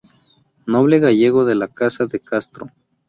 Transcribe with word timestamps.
Noble 0.65 0.97
gallego 0.97 1.45
de 1.45 1.53
la 1.53 1.67
casa 1.67 2.07
de 2.07 2.19
Castro. 2.19 2.71